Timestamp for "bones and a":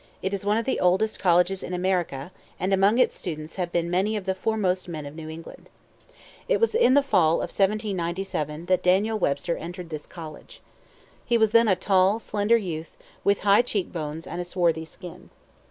13.91-14.43